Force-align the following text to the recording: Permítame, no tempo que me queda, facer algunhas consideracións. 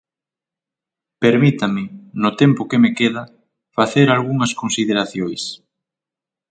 Permítame, 1.23 1.83
no 2.21 2.31
tempo 2.41 2.67
que 2.69 2.81
me 2.83 2.91
queda, 2.99 3.23
facer 3.77 4.07
algunhas 4.09 4.51
consideracións. 4.61 5.41